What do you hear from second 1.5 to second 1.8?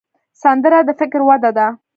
ده